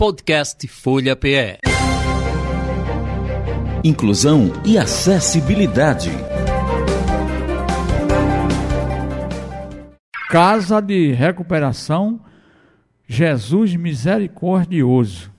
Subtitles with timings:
[0.00, 1.58] Podcast Folha PE.
[3.84, 6.08] Inclusão e acessibilidade.
[10.30, 12.18] Casa de Recuperação
[13.06, 15.30] Jesus Misericordioso.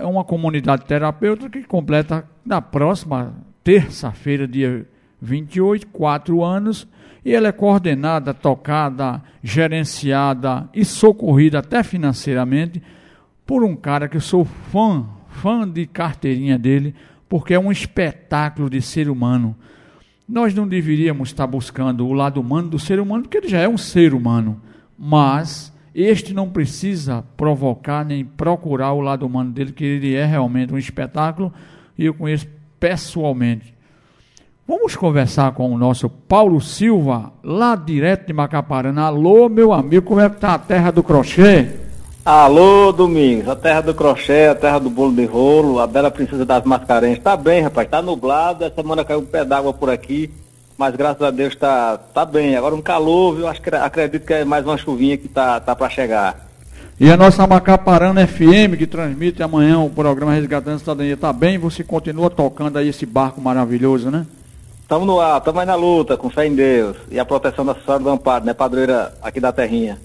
[0.00, 3.34] É uma comunidade terapêutica que completa na próxima
[3.64, 4.86] terça-feira, dia
[5.20, 6.86] 28, quatro anos,
[7.24, 12.80] e ela é coordenada, tocada, gerenciada e socorrida até financeiramente
[13.48, 16.94] por um cara que eu sou fã, fã de carteirinha dele,
[17.30, 19.56] porque é um espetáculo de ser humano.
[20.28, 23.66] Nós não deveríamos estar buscando o lado humano do ser humano, porque ele já é
[23.66, 24.60] um ser humano,
[24.98, 30.74] mas este não precisa provocar nem procurar o lado humano dele, que ele é realmente
[30.74, 31.50] um espetáculo
[31.96, 32.46] e eu conheço
[32.78, 33.72] pessoalmente.
[34.66, 39.04] Vamos conversar com o nosso Paulo Silva, lá direto de Macaparana.
[39.04, 41.77] Alô, meu amigo, como é que tá a terra do crochê?
[42.30, 46.44] Alô, Domingos, a terra do crochê, a terra do bolo de rolo, a bela princesa
[46.44, 47.20] das mascarenhas.
[47.20, 50.30] Tá bem, rapaz, tá nublado, essa semana caiu um pé d'água por aqui,
[50.76, 52.54] mas graças a Deus tá, tá bem.
[52.54, 53.48] Agora um calor, viu?
[53.48, 56.46] Acho que acredito que é mais uma chuvinha que tá, tá para chegar.
[57.00, 61.56] E a nossa Macaparana FM, que transmite amanhã o programa Resgatando a Cidadania, tá bem?
[61.56, 64.26] Você continua tocando aí esse barco maravilhoso, né?
[64.82, 66.94] Estamos no ar, estamos aí na luta, com fé em Deus.
[67.10, 68.52] E a proteção da Senhora do Amparo, né?
[68.52, 69.96] Padroeira aqui da terrinha.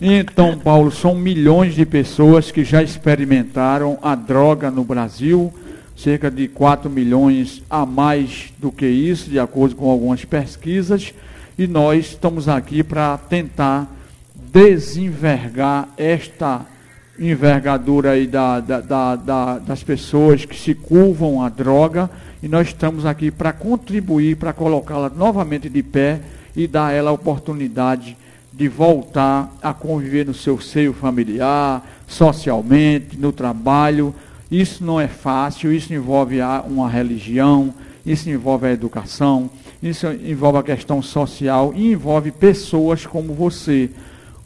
[0.00, 5.52] Então, Paulo, são milhões de pessoas que já experimentaram a droga no Brasil,
[5.96, 11.14] cerca de 4 milhões a mais do que isso, de acordo com algumas pesquisas,
[11.58, 13.90] e nós estamos aqui para tentar
[14.52, 16.66] desenvergar esta
[17.18, 22.10] envergadura aí da, da, da, da, das pessoas que se curvam à droga
[22.42, 26.20] e nós estamos aqui para contribuir, para colocá-la novamente de pé
[26.54, 28.16] e dar ela a oportunidade
[28.56, 34.14] de voltar a conviver no seu seio familiar, socialmente, no trabalho.
[34.50, 39.50] Isso não é fácil, isso envolve uma religião, isso envolve a educação,
[39.82, 43.90] isso envolve a questão social e envolve pessoas como você.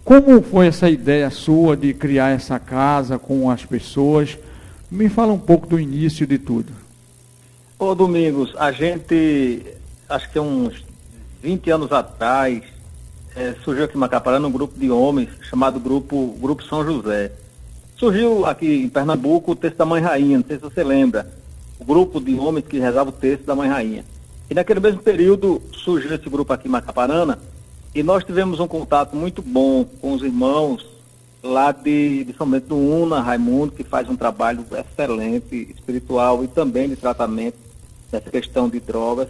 [0.05, 4.37] Como foi essa ideia sua de criar essa casa com as pessoas?
[4.91, 6.73] Me fala um pouco do início de tudo.
[7.79, 9.63] Ô Domingos, a gente,
[10.09, 10.85] acho que uns
[11.41, 12.65] 20 anos atrás,
[13.35, 17.33] é, surgiu aqui em Macaparana um grupo de homens chamado Grupo, grupo São José.
[17.97, 21.31] Surgiu aqui em Pernambuco o texto da Mãe Rainha, não sei se você lembra,
[21.79, 24.05] o grupo de homens que rezava o texto da Mãe Rainha.
[24.49, 27.39] E naquele mesmo período surgiu esse grupo aqui em Macaparana
[27.95, 30.87] e nós tivemos um contato muito bom com os irmãos
[31.43, 36.49] lá de, de São Bento do Una, Raimundo, que faz um trabalho excelente, espiritual e
[36.49, 37.57] também de tratamento
[38.13, 39.29] nessa questão de drogas.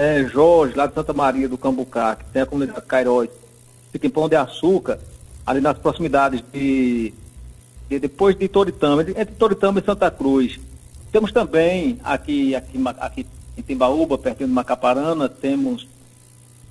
[0.00, 3.30] É, Jorge, lá de Santa Maria do Cambucá, que tem a comunidade Cairóis,
[3.90, 5.00] fica em Pão de Açúcar,
[5.44, 7.12] ali nas proximidades de,
[7.88, 10.60] de depois de Toritama, entre Toritama e Santa Cruz.
[11.10, 13.26] Temos também aqui, aqui, aqui
[13.56, 15.88] em Timbaúba, pertinho de Macaparana, temos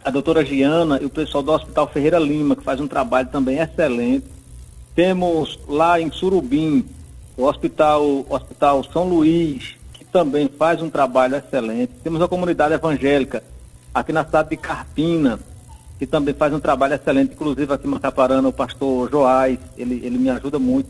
[0.06, 3.58] a doutora Giana e o pessoal do Hospital Ferreira Lima, que faz um trabalho também
[3.60, 4.26] excelente.
[4.96, 6.86] Temos lá em Surubim,
[7.36, 9.77] o Hospital, Hospital São Luís,
[10.18, 11.94] também faz um trabalho excelente.
[12.04, 13.44] Temos a comunidade evangélica
[13.94, 15.40] aqui na cidade de Carpina,
[16.00, 20.18] que também faz um trabalho excelente, inclusive aqui em Macaparana, o pastor Joás, ele, ele
[20.18, 20.90] me ajuda muito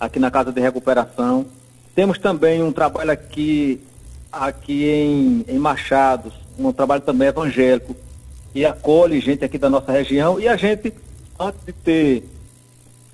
[0.00, 1.44] aqui na Casa de Recuperação.
[1.94, 3.78] Temos também um trabalho aqui,
[4.32, 7.94] aqui em, em Machados, um trabalho também evangélico,
[8.54, 10.94] que acolhe gente aqui da nossa região e a gente,
[11.38, 12.26] antes de ter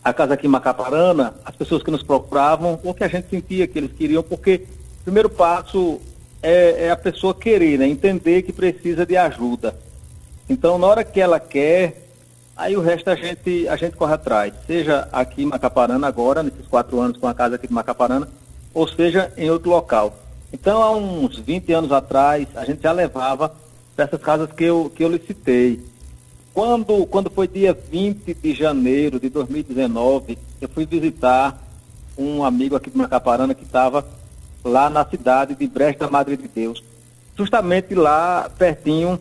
[0.05, 3.67] a casa aqui em Macaparana, as pessoas que nos procuravam, o que a gente sentia
[3.67, 4.78] que eles queriam, porque
[5.09, 5.99] primeiro passo
[6.43, 7.89] é, é, a pessoa querer, né?
[7.89, 9.75] entender que precisa de ajuda.
[10.51, 12.11] Então, na hora que ela quer,
[12.55, 14.53] aí o resto a gente, a gente corre atrás.
[14.67, 18.29] Seja aqui em Macaparana agora, nesses quatro anos com a casa aqui de Macaparana,
[18.75, 20.15] ou seja em outro local.
[20.53, 23.55] Então, há uns 20 anos atrás, a gente já levava
[23.97, 25.83] para essas casas que eu, que eu licitei.
[26.53, 31.59] Quando, quando foi dia 20 de janeiro de 2019, eu fui visitar
[32.19, 34.18] um amigo aqui de Macaparana que estava
[34.69, 36.83] lá na cidade de Brecha da Madre de Deus.
[37.37, 39.19] Justamente lá pertinho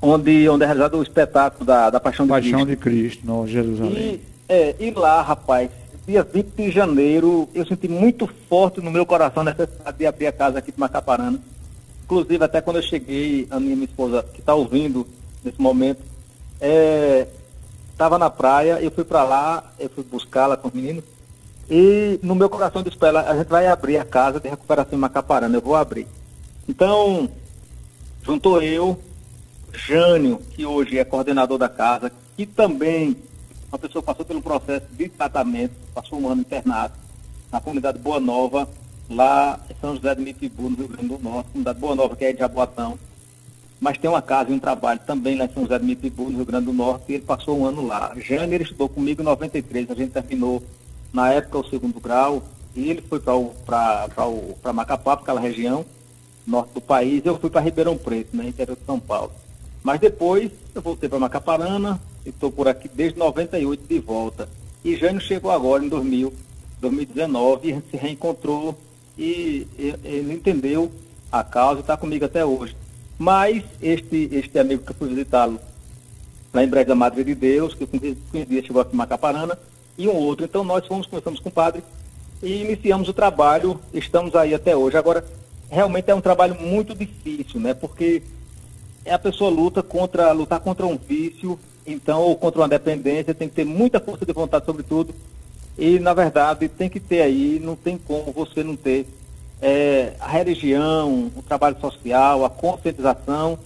[0.00, 2.68] onde, onde é realizado o espetáculo da, da Paixão de Paixão Cristo.
[2.68, 3.96] de Cristo, no Jerusalém.
[3.98, 5.70] E, é, e lá, rapaz,
[6.06, 10.26] dia 20 de janeiro, eu senti muito forte no meu coração a necessidade de abrir
[10.26, 11.38] a casa aqui de Macaparana.
[12.04, 15.06] Inclusive, até quando eu cheguei, a minha, minha esposa, que está ouvindo
[15.44, 16.00] nesse momento,
[17.92, 21.04] estava é, na praia, eu fui para lá, eu fui buscá-la com os meninos,
[21.70, 25.00] e no meu coração para ela, a gente vai abrir a casa de recuperação em
[25.00, 26.06] Macaparana, eu vou abrir.
[26.68, 27.30] Então,
[28.22, 28.98] juntou eu,
[29.72, 33.16] Jânio, que hoje é coordenador da casa, que também
[33.70, 36.94] uma pessoa passou pelo processo de tratamento, passou um ano internado
[37.52, 38.68] na comunidade Boa Nova,
[39.08, 42.24] lá em São José de Mitibu, no Rio Grande do Norte, comunidade Boa Nova, que
[42.24, 42.98] é de Jaboatão.
[43.80, 46.36] Mas tem uma casa e um trabalho também lá em São José de Mitibu, no
[46.38, 48.12] Rio Grande do Norte, e ele passou um ano lá.
[48.16, 50.62] Jânio, ele estudou comigo em 93, a gente terminou,
[51.12, 52.42] na época, o segundo grau,
[52.74, 55.84] e ele foi para Macapá, para aquela região,
[56.46, 59.32] norte do país, eu fui para Ribeirão Preto, né, interior de São Paulo.
[59.82, 64.48] Mas depois eu voltei para Macaparana e estou por aqui desde 98 de volta.
[64.84, 66.32] E Jânio chegou agora em 2000,
[66.80, 68.76] 2019 e se reencontrou
[69.16, 69.66] e
[70.04, 70.90] ele entendeu
[71.30, 72.76] a causa e está comigo até hoje.
[73.18, 75.60] Mas este, este amigo que eu fui visitá-lo
[76.52, 77.88] lá em Brega Madre de Deus, que eu
[78.30, 79.58] conhecia, chegou aqui em Macaparana,
[80.00, 80.44] e um outro.
[80.44, 81.82] Então nós fomos, começamos com o padre
[82.42, 84.96] e iniciamos o trabalho, estamos aí até hoje.
[84.96, 85.24] Agora,
[85.68, 87.74] realmente é um trabalho muito difícil, né?
[87.74, 88.22] Porque
[89.08, 93.54] a pessoa luta contra, lutar contra um vício, então, ou contra uma dependência, tem que
[93.54, 95.14] ter muita força de vontade, sobretudo,
[95.78, 99.06] e, na verdade, tem que ter aí, não tem como você não ter
[99.60, 103.58] é, a religião, o trabalho social, a conscientização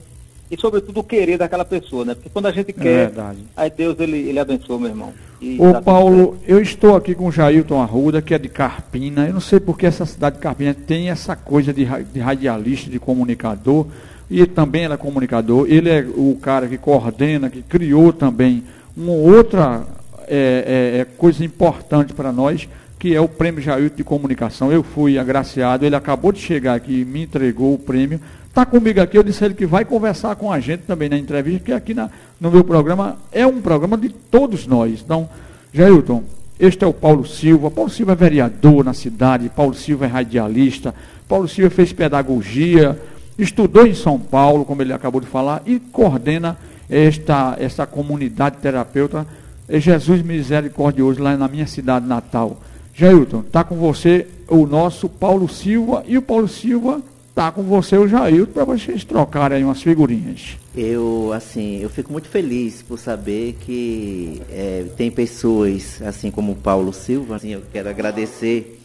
[0.54, 2.14] e, sobretudo, o querer daquela pessoa, né?
[2.14, 5.12] Porque quando a gente é quer, é aí Deus, ele, ele abençoa, meu irmão.
[5.58, 9.26] Ô Paulo, eu estou aqui com o Jailton Arruda, que é de Carpina.
[9.26, 13.00] Eu não sei porque essa cidade de Carpina tem essa coisa de, de radialista, de
[13.00, 13.86] comunicador,
[14.30, 15.66] e também ele é comunicador.
[15.68, 18.62] Ele é o cara que coordena, que criou também
[18.96, 19.82] uma outra
[20.28, 22.68] é, é, é coisa importante para nós,
[22.98, 24.72] que é o Prêmio Jailton de Comunicação.
[24.72, 28.20] Eu fui agraciado, ele acabou de chegar aqui e me entregou o prêmio.
[28.54, 31.18] Está comigo aqui, eu disse a ele que vai conversar com a gente também na
[31.18, 32.08] entrevista, que aqui na,
[32.40, 35.00] no meu programa é um programa de todos nós.
[35.04, 35.28] Então,
[35.72, 36.22] Jailton,
[36.60, 37.68] este é o Paulo Silva.
[37.68, 40.94] Paulo Silva é vereador na cidade, Paulo Silva é radialista,
[41.26, 42.96] Paulo Silva fez pedagogia,
[43.36, 46.56] estudou em São Paulo, como ele acabou de falar, e coordena
[46.88, 49.26] esta, esta comunidade terapeuta
[49.68, 52.58] é Jesus Misericordioso, lá na minha cidade natal.
[52.94, 57.02] Jailton, está com você o nosso Paulo Silva, e o Paulo Silva
[57.34, 60.56] tá com você o Jair para vocês trocarem umas figurinhas.
[60.76, 66.56] Eu, assim, eu fico muito feliz por saber que é, tem pessoas, assim como o
[66.56, 68.80] Paulo Silva, assim, eu quero agradecer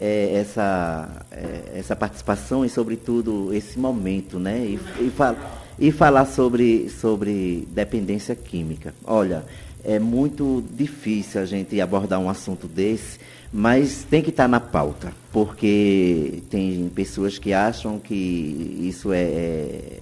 [0.00, 4.58] é, essa, é, essa participação e, sobretudo, esse momento, né?
[4.58, 5.36] E, e, fal
[5.78, 8.94] e falar sobre, sobre dependência química.
[9.04, 9.44] Olha,
[9.84, 13.18] é muito difícil a gente abordar um assunto desse,
[13.52, 20.00] mas tem que estar na pauta, porque tem pessoas que acham que isso é, é,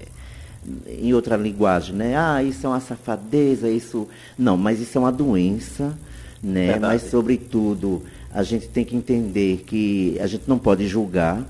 [1.01, 2.17] em outra linguagem, né?
[2.17, 4.07] Ah, isso é uma safadeza, isso.
[4.39, 5.99] Não, mas isso é uma doença,
[6.43, 6.73] né?
[6.73, 6.95] Verdade.
[6.95, 11.43] Mas, sobretudo, a gente tem que entender que a gente não pode julgar.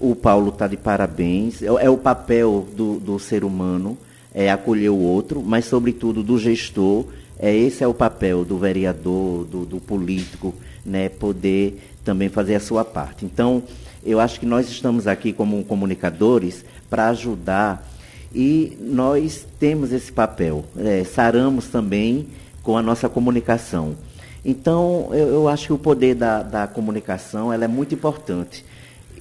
[0.00, 1.62] O Paulo está de parabéns.
[1.62, 3.96] É, é, o papel do, do ser humano,
[4.32, 7.04] é acolher o outro, mas, sobretudo, do gestor.
[7.38, 10.54] É, esse é o papel do vereador, do, do político
[10.84, 13.24] né, poder também fazer a sua parte.
[13.24, 13.62] Então,
[14.04, 17.90] eu acho que nós estamos aqui como comunicadores para ajudar
[18.34, 20.64] e nós temos esse papel.
[20.76, 22.28] É, saramos também
[22.62, 23.96] com a nossa comunicação.
[24.44, 28.64] Então, eu, eu acho que o poder da, da comunicação é muito importante.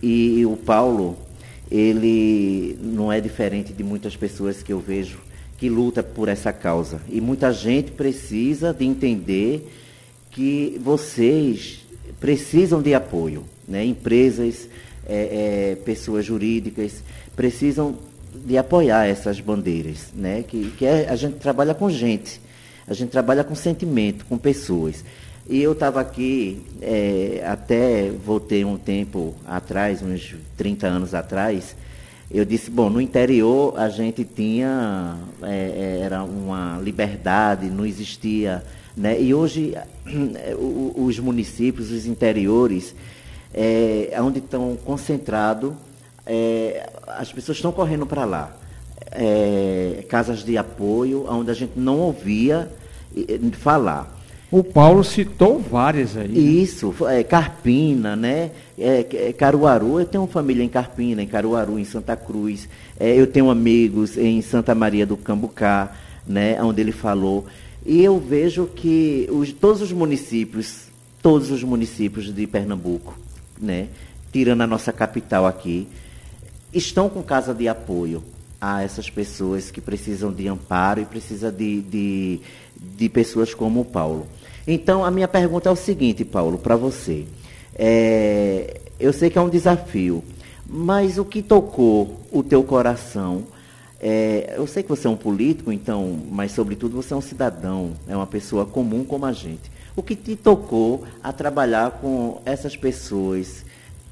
[0.02, 1.18] E o Paulo,
[1.72, 5.20] ele não é diferente de muitas pessoas que eu vejo
[5.58, 7.02] que luta por essa causa.
[7.10, 9.70] E muita gente precisa de entender
[10.32, 11.86] que vocês
[12.20, 13.86] precisam de apoio, né?
[13.86, 14.68] empresas,
[15.08, 17.04] é, é, pessoas jurídicas
[17.36, 17.96] precisam
[18.34, 20.44] de apoiar essas bandeiras, né?
[20.44, 22.42] que, que é, a gente trabalha com gente,
[22.88, 25.04] a gente trabalha com sentimento, com pessoas.
[25.50, 31.76] E eu estava aqui, é, até voltei um tempo atrás, uns 30 anos atrás,
[32.34, 38.64] eu disse, bom, no interior a gente tinha, é, é era uma liberdade, não existia
[38.96, 39.20] né?
[39.20, 39.76] E hoje,
[40.96, 42.96] os municípios, os interiores,
[43.54, 45.74] é, onde estão concentrados,
[46.26, 48.56] é, as pessoas estão correndo para lá.
[49.12, 52.72] É, casas de apoio, onde a gente não ouvia
[53.54, 54.13] falar.
[54.54, 56.28] O Paulo citou várias aí.
[56.28, 56.40] Né?
[56.40, 58.52] Isso, é, Carpina, né?
[58.78, 62.70] É, é, Caruaru, eu tenho família em Carpina, em Caruaru, em Santa Cruz.
[63.00, 65.96] É, eu tenho amigos em Santa Maria do Cambucá,
[66.28, 66.62] né?
[66.62, 67.48] Onde ele falou.
[67.84, 70.84] E eu vejo que os, todos os municípios,
[71.20, 73.18] todos os municípios de Pernambuco,
[73.60, 73.88] né,
[74.32, 75.88] tirando a nossa capital aqui,
[76.72, 78.24] estão com casa de apoio
[78.62, 82.40] a essas pessoas que precisam de amparo e precisam de, de,
[82.96, 84.28] de pessoas como o Paulo.
[84.68, 87.26] Então, a minha pergunta é o seguinte, Paulo, para você.
[87.76, 90.24] É, eu sei que é um desafio,
[90.68, 93.44] mas o que tocou o teu coração
[94.06, 97.94] É, eu sei que você é um político, então, mas sobretudo você é um cidadão,
[98.06, 99.72] é uma pessoa comum como a gente.
[99.96, 103.64] O que te tocou a trabalhar com essas pessoas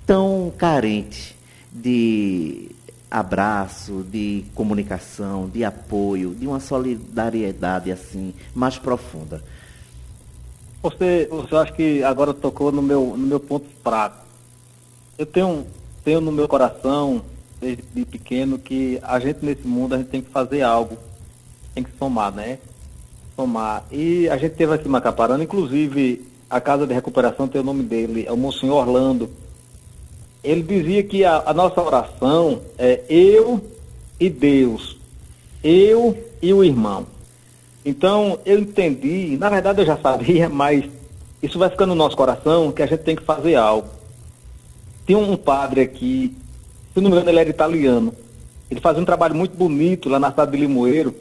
[0.06, 1.36] tão carentes
[1.74, 2.70] de
[3.10, 9.44] abraço, de comunicação, de apoio, de uma solidariedade assim mais profunda?
[10.84, 14.18] Você, você acha que agora tocou no meu, no meu ponto fraco.
[15.18, 15.66] Eu tenho,
[16.04, 17.22] tenho no meu coração
[17.60, 20.98] desde pequeno que a gente nesse mundo a gente tem que fazer algo,
[21.76, 22.58] tem que somar, né?
[23.36, 23.86] Somar.
[23.92, 28.26] E a gente teve aqui Macaparana, inclusive a casa de recuperação tem o nome dele,
[28.28, 29.30] é o Monsenhor Orlando.
[30.44, 33.62] Ele dizia que a, a nossa oração é eu
[34.20, 34.98] e Deus,
[35.64, 37.06] eu e o irmão.
[37.86, 40.86] Então eu entendi, na verdade eu já sabia, mas
[41.42, 43.90] isso vai ficando no nosso coração que a gente tem que fazer algo.
[45.06, 46.36] Tem um padre aqui
[46.94, 48.14] se não me engano, ele era italiano.
[48.70, 51.16] Ele fazia um trabalho muito bonito lá na cidade de Limoeiro.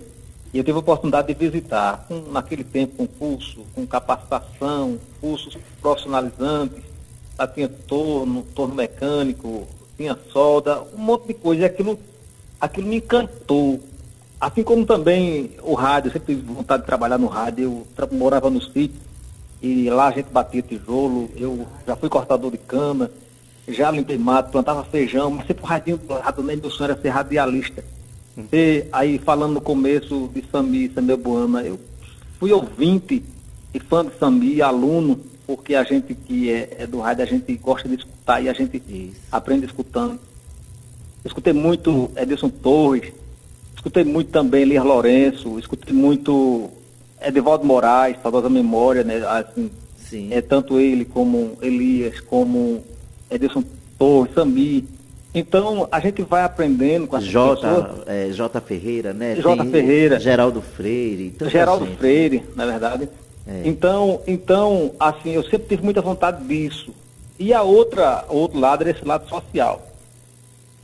[0.53, 5.57] E eu tive a oportunidade de visitar, com, naquele tempo, com curso, com capacitação, cursos
[5.81, 6.83] profissionalizantes.
[7.39, 9.65] Lá tinha torno, torno mecânico,
[9.97, 11.63] tinha solda, um monte de coisa.
[11.63, 12.01] E aquilo,
[12.61, 13.79] aquilo me encantou.
[14.41, 17.87] Assim como também o rádio, eu sempre tive vontade de trabalhar no rádio.
[17.97, 19.01] Eu morava no sítio
[19.61, 21.29] e lá a gente batia tijolo.
[21.37, 23.11] Eu já fui cortador de cana
[23.73, 26.57] já limpei mato, plantava feijão, mas sempre o radinho do lado, né?
[26.57, 27.85] Meu sonho era ser radialista.
[28.37, 28.45] Hum.
[28.53, 31.79] E aí, falando no começo de Sami, Samir Buana, eu
[32.39, 33.23] fui ouvinte
[33.73, 37.55] e fã de Sami, aluno, porque a gente que é, é, do rádio, a gente
[37.57, 39.21] gosta de escutar e a gente Isso.
[39.31, 40.19] aprende escutando.
[41.25, 43.13] Escutei muito Edson Torres,
[43.81, 46.71] escutei muito também Elias Lourenço, escutei muito
[47.21, 49.23] Edivaldo Moraes, saudosa memória, né?
[49.27, 50.29] Assim, Sim.
[50.31, 52.85] É, tanto ele como Elias, como
[53.31, 53.65] Edson
[53.99, 54.87] Torres, Sami.
[55.35, 58.09] Então, a gente vai aprendendo com as J, pessoas.
[58.09, 58.61] É, J.
[58.61, 59.37] Ferreira, né?
[59.37, 59.57] J.
[59.57, 60.19] Tem Ferreira.
[60.19, 61.35] Geraldo Freire.
[61.47, 61.97] Geraldo gente.
[61.97, 63.09] Freire, na verdade.
[63.47, 63.63] É.
[63.65, 66.93] Então, então, assim, eu sempre tive muita vontade disso.
[67.39, 69.87] E a outra, o outro lado era esse lado social.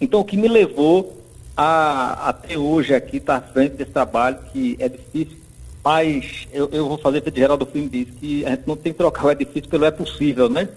[0.01, 1.17] Então, o que me levou
[1.57, 5.39] a, até hoje aqui estar à frente desse trabalho, que é difícil,
[5.83, 8.93] mas eu, eu vou fazer o que Geraldo Freire disse, que a gente não tem
[8.93, 10.69] que trocar o é difícil pelo é possível, né?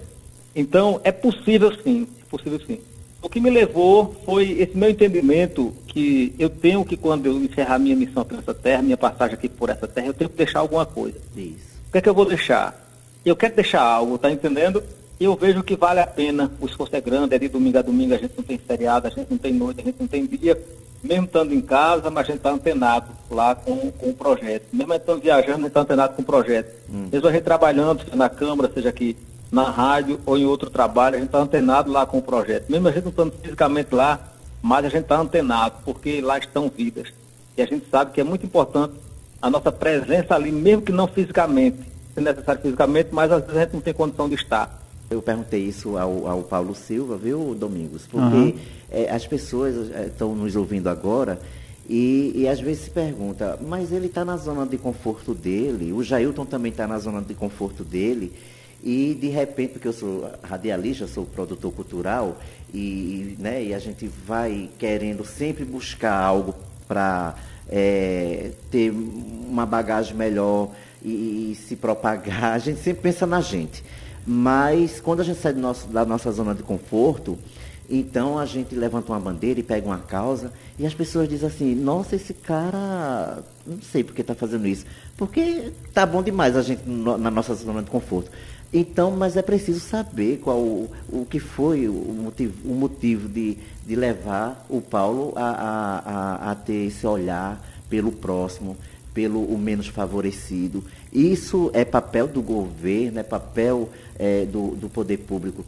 [0.55, 2.79] Então, é possível sim, é possível sim.
[3.21, 7.77] O que me levou foi esse meu entendimento que eu tenho que, quando eu encerrar
[7.77, 10.59] minha missão aqui nessa terra, minha passagem aqui por essa terra, eu tenho que deixar
[10.59, 11.17] alguma coisa.
[11.35, 11.79] Isso.
[11.87, 12.87] O que é que eu vou deixar?
[13.25, 14.81] Eu quero deixar algo, tá entendendo?
[15.19, 18.13] Eu vejo que vale a pena, o esforço é grande, é de domingo a domingo,
[18.13, 20.57] a gente não tem feriado, a gente não tem noite, a gente não tem dia,
[21.03, 24.67] mesmo estando em casa, mas a gente está antenado lá com, com o projeto.
[24.71, 26.73] Mesmo estando viajando, a gente está antenado com o projeto.
[26.89, 27.09] Hum.
[27.11, 29.17] Mesmo a gente trabalhando, seja na Câmara, seja aqui
[29.51, 32.69] na rádio ou em outro trabalho, a gente está antenado lá com o projeto.
[32.69, 34.19] Mesmo a gente não estando fisicamente lá,
[34.61, 37.11] mas a gente está antenado, porque lá estão vidas.
[37.57, 38.93] E a gente sabe que é muito importante
[39.41, 41.79] a nossa presença ali, mesmo que não fisicamente,
[42.13, 44.78] se necessário fisicamente, mas às vezes a gente não tem condição de estar.
[45.09, 48.05] Eu perguntei isso ao, ao Paulo Silva, viu, Domingos?
[48.05, 48.55] Porque uhum.
[48.91, 51.39] é, as pessoas estão nos ouvindo agora
[51.89, 56.03] e, e, às vezes se pergunta, mas ele está na zona de conforto dele, o
[56.03, 58.31] Jailton também está na zona de conforto dele.
[58.83, 62.37] E, de repente, porque eu sou radialista, sou produtor cultural,
[62.73, 66.53] e, né, e a gente vai querendo sempre buscar algo
[66.87, 67.35] para
[67.67, 70.69] é, ter uma bagagem melhor
[71.03, 73.83] e, e, se propagar, a gente sempre pensa na gente.
[74.25, 77.37] Mas quando a gente sai nosso, da nossa zona de conforto,
[77.89, 81.75] então a gente levanta uma bandeira e pega uma causa e as pessoas dizem assim,
[81.75, 84.85] nossa, esse cara, não sei por que está fazendo isso.
[85.17, 88.29] Porque tá bom demais a gente na nossa zona de conforto.
[88.71, 93.57] Então, mas é preciso saber qual o, o que foi o motivo, o motivo de,
[93.85, 97.59] de levar o Paulo a, a, a, a ter esse olhar
[97.89, 98.77] pelo próximo,
[99.11, 100.83] pelo o menos favorecido.
[101.11, 105.65] Isso é papel do governo, é papel é, do, do poder público.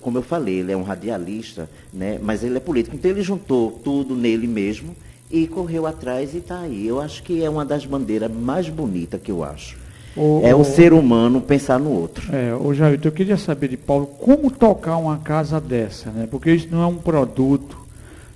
[0.00, 2.96] Como eu falei, ele é um radialista, né, mas ele é político.
[2.96, 4.96] Então ele juntou tudo nele mesmo
[5.30, 6.86] e correu atrás e está aí.
[6.86, 9.76] Eu acho que é uma das bandeiras mais bonitas que eu acho.
[10.16, 12.34] O, é o, o, ser humano pensar no outro.
[12.34, 16.26] É, o Jair, eu queria saber de Paulo como tocar uma casa dessa, né?
[16.28, 17.78] Porque isso não é um produto,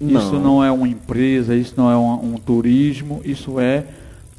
[0.01, 0.21] não.
[0.21, 3.85] isso não é uma empresa, isso não é um, um turismo, isso é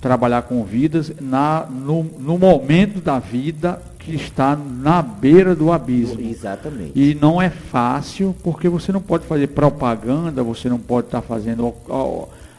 [0.03, 6.19] trabalhar com vidas na, no, no momento da vida que está na beira do abismo.
[6.19, 6.91] Exatamente.
[6.93, 11.73] E não é fácil, porque você não pode fazer propaganda, você não pode estar fazendo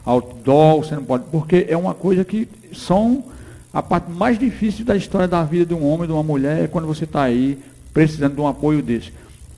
[0.03, 3.23] outdoor, você não pode, porque é uma coisa que são
[3.71, 6.67] a parte mais difícil da história da vida de um homem, de uma mulher, é
[6.67, 7.59] quando você está aí
[7.93, 9.13] precisando de um apoio desse.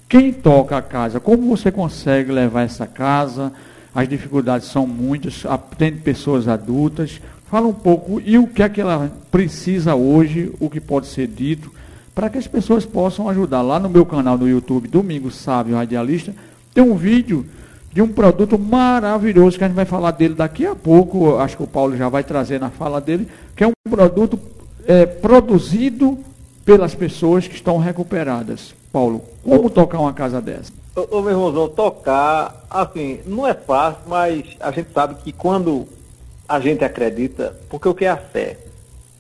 [0.10, 1.22] Quem toca a casa?
[1.22, 3.54] Como você consegue levar essa casa
[3.98, 7.20] as dificuldades são muitas, atende pessoas adultas.
[7.50, 11.28] Fala um pouco e o que é que ela precisa hoje, o que pode ser
[11.28, 11.72] dito,
[12.14, 13.62] para que as pessoas possam ajudar.
[13.62, 16.34] Lá no meu canal do YouTube, Domingo Sábio Radialista,
[16.74, 17.46] tem um vídeo
[17.94, 21.38] de um produto maravilhoso que a gente vai falar dele daqui a pouco.
[21.38, 24.38] Acho que o Paulo já vai trazer na fala dele, que é um produto
[24.86, 26.20] é, produzido
[26.66, 28.76] pelas pessoas que estão recuperadas.
[28.92, 30.74] Paulo, como tocar uma casa dessa?
[30.96, 35.88] Ô, meu irmãozão, tocar, assim, não é fácil, mas a gente sabe que quando
[36.48, 38.58] a gente acredita, porque o que é a fé?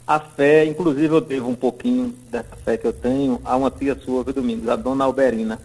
[0.07, 3.95] A fé, inclusive eu devo um pouquinho dessa fé que eu tenho a uma tia
[3.95, 5.59] sua, viu, Domingos, a dona Alberina.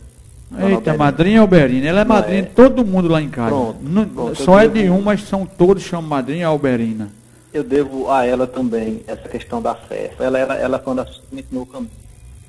[0.50, 0.96] Dona Eita, Alberina.
[0.98, 1.86] madrinha Alberina.
[1.86, 2.42] Ela é madrinha é.
[2.42, 3.50] de todo mundo lá em casa.
[3.50, 7.10] Pronto, não, pronto, só é de um, mas são todos chamam madrinha Alberina.
[7.54, 10.12] Eu devo a ela também essa questão da fé.
[10.18, 11.90] Ela, ela, ela foi uma das que me ensinou o caminho.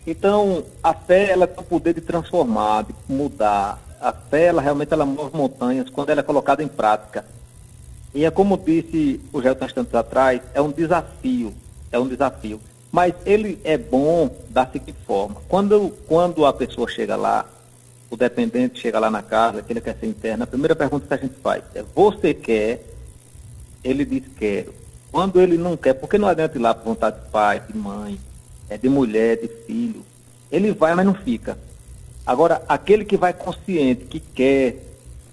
[0.07, 3.79] Então, a fé, ela tem o poder de transformar, de mudar.
[4.01, 7.23] A fé, ela realmente ela move montanhas quando ela é colocada em prática.
[8.13, 11.53] E é como disse o Gelton instantes atrás, é um desafio,
[11.91, 12.59] é um desafio.
[12.91, 15.37] Mas ele é bom da seguinte forma.
[15.47, 17.45] Quando, quando a pessoa chega lá,
[18.11, 21.13] o dependente chega lá na casa, que ele quer ser interno, a primeira pergunta que
[21.13, 22.85] a gente faz é, você quer?
[23.83, 24.73] Ele diz quero.
[25.11, 28.19] Quando ele não quer, porque não adianta ir lá por vontade de pai, de mãe,
[28.69, 30.05] é de mulher, de filho.
[30.51, 31.57] Ele vai, mas não fica.
[32.25, 34.77] Agora, aquele que vai consciente, que quer,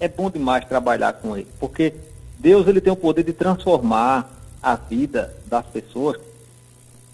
[0.01, 1.93] é bom demais trabalhar com ele, porque
[2.41, 4.31] Deus ele tem o poder de transformar
[4.63, 6.19] a vida das pessoas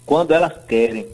[0.05, 1.05] quando elas querem.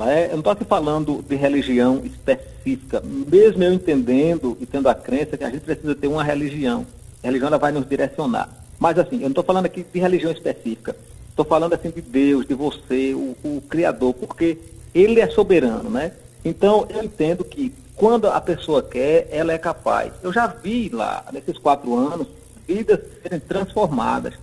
[0.00, 0.26] É?
[0.26, 5.36] Eu não estou aqui falando de religião específica, mesmo eu entendendo e tendo a crença
[5.36, 6.86] que a gente precisa ter uma religião.
[7.20, 8.48] A religião ela vai nos direcionar.
[8.78, 10.94] Mas assim, eu não estou falando aqui de religião específica.
[11.28, 14.56] Estou falando assim de Deus, de você, o, o Criador, porque
[14.94, 16.12] Ele é soberano, né?
[16.44, 20.12] Então, eu entendo que quando a pessoa quer, ela é capaz.
[20.22, 22.28] Eu já vi lá, nesses quatro anos,
[22.68, 24.34] vidas serem transformadas.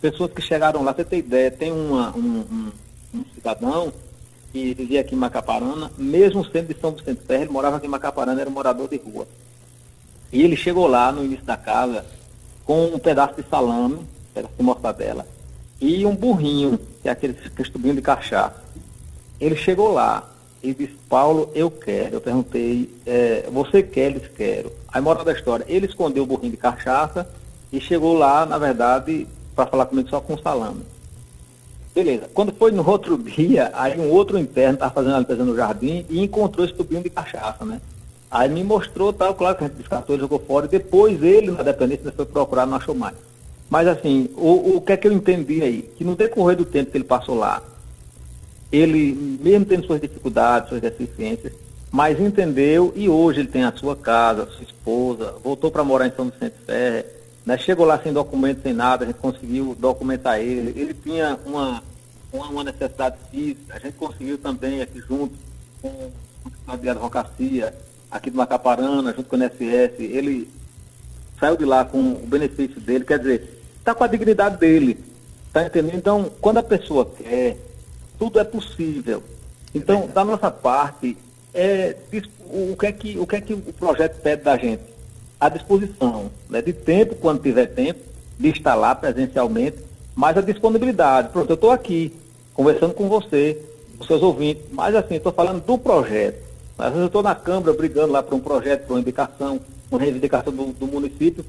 [0.00, 2.72] Pessoas que chegaram lá, você tem ideia, tem uma, um, um,
[3.14, 3.90] um, cidadão
[4.52, 7.90] que vivia aqui em Macaparana, mesmo sendo de São Vicente Ferro, ele morava aqui em
[7.90, 9.26] Macaparana, era um morador de rua.
[10.30, 12.04] E ele chegou lá no início da casa
[12.66, 15.26] com um pedaço de salame, um pedaço de mortadela,
[15.80, 18.62] e um burrinho, que é aquele, aquele tubinho de cachaça.
[19.40, 20.28] Ele chegou lá
[20.62, 22.16] e disse, Paulo, eu quero.
[22.16, 24.10] Eu perguntei, é, você quer?
[24.10, 24.70] Eles quero.
[24.88, 27.28] Aí, moral da história, ele escondeu o burrinho de cachaça
[27.72, 30.82] e chegou lá, na verdade, para falar comigo só com salame.
[31.94, 32.28] Beleza.
[32.32, 36.06] Quando foi no outro dia, aí um outro interno estava fazendo a limpeza no jardim
[36.08, 37.80] e encontrou esse tubinho de cachaça, né?
[38.30, 41.50] Aí me mostrou, tal, claro que a gente descartou, ele jogou fora, e depois ele,
[41.50, 43.14] na dependência, foi procurar, não achou mais.
[43.68, 45.82] Mas assim, o, o que é que eu entendi aí?
[45.96, 47.62] Que no decorrer do tempo que ele passou lá,
[48.70, 51.52] ele, mesmo tendo suas dificuldades, suas deficiências,
[51.90, 56.06] mas entendeu e hoje ele tem a sua casa, a sua esposa, voltou para morar
[56.06, 57.04] em São Vicente Ferre,
[57.44, 57.58] né?
[57.58, 60.78] chegou lá sem documento, sem nada, a gente conseguiu documentar ele.
[60.80, 61.82] Ele tinha uma,
[62.32, 65.34] uma, necessidade física, a gente conseguiu também aqui junto
[65.80, 66.10] com
[66.66, 67.74] a de advocacia,
[68.10, 70.48] aqui do Macaparana, junto com o NSS, ele
[71.38, 74.98] saiu de lá com o benefício dele, quer dizer, está com a dignidade dele.
[75.48, 75.96] Está entendendo?
[75.96, 77.58] Então, quando a pessoa quer,
[78.18, 79.22] tudo é possível.
[79.74, 81.16] Então, da nossa parte,
[81.52, 81.96] é,
[82.46, 84.82] o, que é que, o que é que o projeto pede da gente?
[85.42, 87.98] A disposição, né, de tempo, quando tiver tempo,
[88.38, 89.76] de estar lá presencialmente,
[90.14, 91.30] mas a disponibilidade.
[91.30, 92.14] Pronto, eu estou aqui,
[92.54, 93.60] conversando com você,
[93.98, 96.40] com seus ouvintes, mas assim, estou falando do projeto.
[96.78, 99.58] Às vezes eu estou na Câmara brigando lá para um projeto, para uma indicação,
[99.90, 101.44] uma reivindicação do, do município,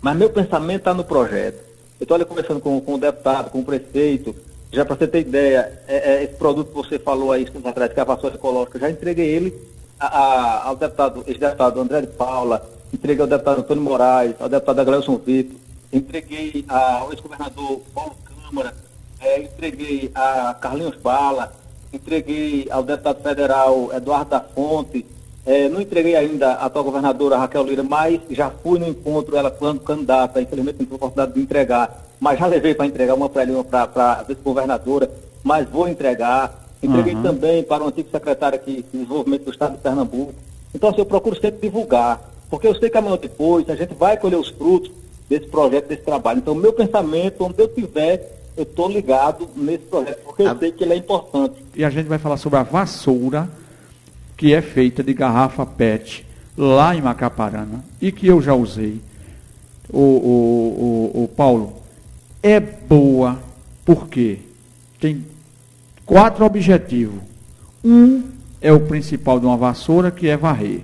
[0.00, 1.58] mas meu pensamento está no projeto.
[1.98, 4.36] Eu estou ali conversando com, com o deputado, com o prefeito,
[4.70, 8.00] já para você ter ideia, é, é, esse produto que você falou aí, que é
[8.00, 9.60] a vassoura ecológica, já entreguei ele
[9.98, 14.80] a, a, ao deputado, ex-deputado André de Paula, entreguei ao deputado Antônio Moraes, ao deputado
[14.80, 15.56] Agleuson Vitor,
[15.92, 18.74] entreguei ao ex-governador Paulo Câmara,
[19.20, 21.52] é, entreguei a Carlinhos Bala,
[21.92, 25.04] entreguei ao deputado federal Eduardo da Fonte,
[25.44, 29.50] é, não entreguei ainda a atual governadora Raquel Lira, mas já fui no encontro, ela
[29.50, 33.28] quando candidata, infelizmente não tive a oportunidade de entregar, mas já levei para entregar uma
[33.28, 35.10] para ela, para a vice-governadora,
[35.42, 36.68] mas vou entregar.
[36.82, 37.22] Entreguei uhum.
[37.22, 40.34] também para o antigo secretário aqui de Desenvolvimento do Estado de Pernambuco.
[40.74, 42.20] Então, assim, eu procuro sempre divulgar,
[42.50, 44.90] porque eu sei que amanhã depois a gente vai colher os frutos
[45.28, 46.38] desse projeto, desse trabalho.
[46.38, 50.58] Então, meu pensamento, onde eu tiver, eu estou ligado nesse projeto, porque eu a...
[50.58, 51.54] sei que ele é importante.
[51.74, 53.48] E a gente vai falar sobre a vassoura
[54.36, 59.00] que é feita de garrafa PET lá em Macaparana e que eu já usei.
[59.92, 61.74] O, o, o, o Paulo,
[62.42, 63.38] é boa
[63.84, 64.38] porque
[65.00, 65.24] tem
[66.06, 67.20] quatro objetivos.
[67.84, 68.22] Um
[68.60, 70.80] é o principal de uma vassoura, que é varrer.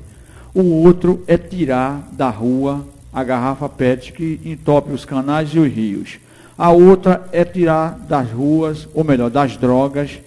[0.56, 5.70] O outro é tirar da rua a garrafa PET que entope os canais e os
[5.70, 6.18] rios.
[6.56, 10.18] A outra é tirar das ruas, ou melhor, das drogas,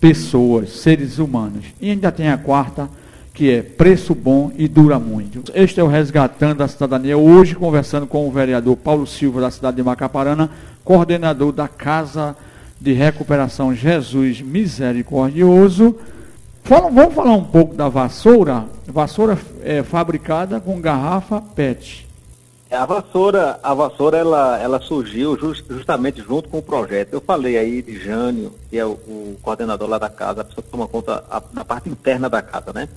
[0.00, 1.66] pessoas, seres humanos.
[1.78, 2.88] E ainda tem a quarta,
[3.34, 5.44] que é preço bom e dura muito.
[5.54, 9.76] Este é o Resgatando a Cidadania, hoje conversando com o vereador Paulo Silva, da cidade
[9.76, 10.48] de Macaparana,
[10.82, 12.34] coordenador da Casa
[12.80, 15.94] de Recuperação Jesus Misericordioso.
[16.64, 18.64] Fala, vamos falar um pouco da vassoura.
[18.86, 22.08] Vassoura é fabricada com garrafa PET.
[22.70, 27.12] É, a vassoura, a vassoura ela, ela surgiu just, justamente junto com o projeto.
[27.12, 30.64] Eu falei aí de Jânio, que é o, o coordenador lá da casa, a pessoa
[30.64, 31.22] que toma conta
[31.52, 32.88] da parte interna da casa, né?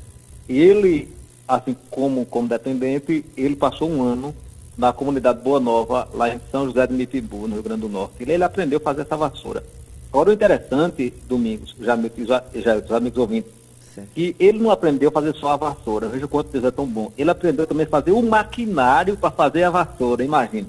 [0.47, 1.13] E ele,
[1.45, 4.33] assim como, como dependente, ele passou um ano
[4.77, 8.13] na comunidade Boa Nova, lá em São José de Mitibu, no Rio Grande do Norte.
[8.21, 9.61] Ele, ele aprendeu a fazer essa vassoura.
[10.09, 13.56] Agora, o interessante, Domingos, já, já, já os amigos ouvintes,
[13.97, 14.09] certo.
[14.13, 16.07] que ele não aprendeu a fazer só a vassoura.
[16.07, 17.11] Veja o quanto Deus é tão bom.
[17.17, 20.67] Ele aprendeu também a fazer o maquinário para fazer a vassoura, imagina.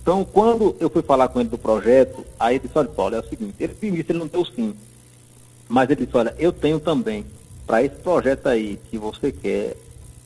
[0.00, 3.18] Então, quando eu fui falar com ele do projeto, aí ele disse, olha, Paulo, é
[3.18, 4.72] o seguinte, ele, início ele não deu sim.
[5.68, 7.26] Mas ele disse, olha, eu tenho também
[7.66, 9.76] para esse projeto aí que você quer,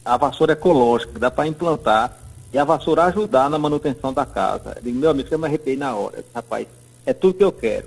[0.05, 2.15] a vassoura ecológica, dá para implantar
[2.53, 4.77] e a vassoura ajudar na manutenção da casa.
[4.83, 6.19] Digo, meu amigo, eu me arrepiei na hora.
[6.19, 6.67] Disse, Rapaz,
[7.07, 7.87] é tudo que eu quero.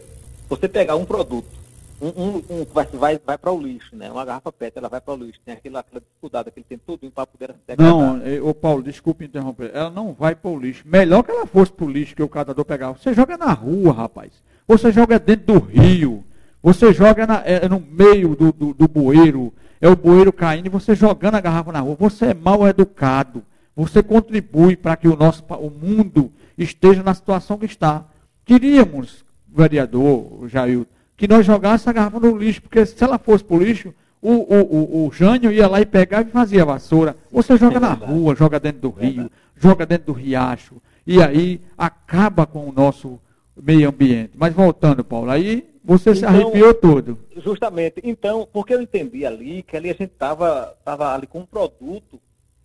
[0.50, 1.63] Você pegar um produto,
[2.02, 4.12] um, um, um vai, vai, vai para o lixo, né?
[4.12, 5.40] Uma garrafa PET, ela vai para o lixo.
[5.46, 9.72] Tem aquela, aquela dificuldade, aquele tem tudo para poder Não, ô Paulo, desculpe interromper.
[9.74, 10.84] Ela não vai para o lixo.
[10.86, 12.98] Melhor que ela fosse para o lixo que o catador pegava.
[12.98, 14.32] Você joga na rua, rapaz.
[14.68, 16.24] Você joga dentro do rio.
[16.64, 20.70] Você joga na, é, no meio do, do, do bueiro, é o bueiro caindo e
[20.70, 21.98] você jogando a garrafa na rua.
[22.00, 23.44] Você é mal educado.
[23.76, 28.06] Você contribui para que o nosso o mundo esteja na situação que está.
[28.46, 33.56] Queríamos, vereador Jair, que nós jogássemos a garrafa no lixo, porque se ela fosse para
[33.56, 37.16] o lixo, o, o, o, o Jânio ia lá e pegava e fazia a vassoura.
[37.32, 40.82] Você joga é na rua, joga dentro do rio, joga dentro do riacho.
[41.06, 43.20] E aí acaba com o nosso
[43.62, 44.32] meio ambiente.
[44.36, 47.20] Mas voltando, Paulo, aí você então, se arrepiou todo.
[47.36, 48.00] Justamente.
[48.04, 52.20] Então, porque eu entendi ali que ali a gente estava tava ali com um produto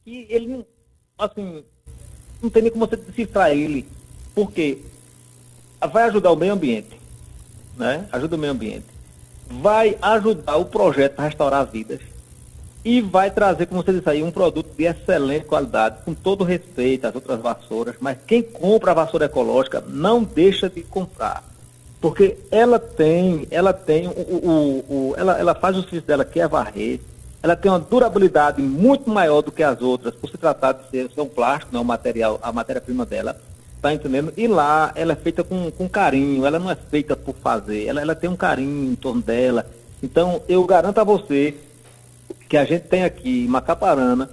[0.04, 0.66] que ele não,
[1.18, 1.64] assim,
[2.40, 3.87] não tem nem como você decifrar ele.
[4.34, 4.78] Porque
[5.92, 6.97] vai ajudar o meio ambiente,
[7.78, 8.06] né?
[8.12, 8.86] Ajuda o meio ambiente.
[9.46, 12.00] Vai ajudar o projeto a restaurar vidas.
[12.84, 17.06] E vai trazer, como você disse aí, um produto de excelente qualidade, com todo respeito
[17.06, 21.42] às outras vassouras, mas quem compra a vassoura ecológica não deixa de comprar
[22.00, 26.40] porque ela tem, ela tem o, o, o, ela, ela faz o serviço dela que
[26.40, 27.00] é varrer,
[27.42, 31.10] ela tem uma durabilidade muito maior do que as outras, por se tratar de ser,
[31.10, 33.38] ser um plástico, não, o material, a matéria-prima dela,
[33.80, 34.32] tá entendendo?
[34.36, 38.00] E lá ela é feita com, com carinho, ela não é feita por fazer, ela,
[38.00, 39.66] ela tem um carinho em torno dela.
[40.02, 41.54] Então, eu garanto a você
[42.48, 44.30] que a gente tem aqui em Macaparana,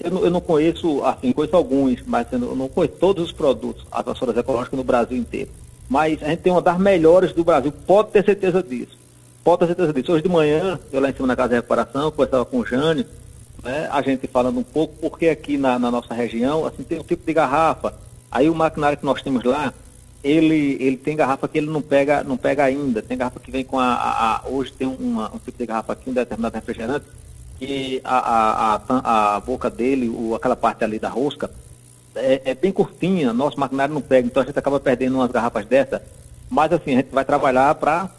[0.00, 3.86] eu não, eu não conheço, assim, conheço alguns, mas eu não, conheço todos os produtos,
[3.90, 5.50] as vassouras ecológicas no Brasil inteiro
[5.88, 8.98] mas a gente tem uma das melhores do Brasil, pode ter certeza disso.
[9.42, 10.12] Pode ter certeza disso.
[10.12, 13.06] Hoje de manhã, eu lá em cima na Casa de Recuperação, conversava com o Jânio,
[13.62, 17.04] né, a gente falando um pouco, porque aqui na, na, nossa região, assim, tem um
[17.04, 17.94] tipo de garrafa.
[18.34, 19.72] Aí o maquinário que nós temos lá,
[20.24, 23.00] ele, ele tem garrafa que ele não pega, não pega ainda.
[23.00, 23.94] Tem garrafa que vem com a.
[23.94, 27.06] a, a hoje tem uma, um tipo de garrafa aqui, um determinado refrigerante,
[27.56, 31.48] que a, a, a, boca dele, o, aquela parte ali da rosca,
[32.16, 35.64] é, é, bem curtinha, nosso maquinário não pega, então a gente acaba perdendo umas garrafas
[35.64, 36.02] dessa.
[36.50, 38.10] Mas assim, a gente vai trabalhar para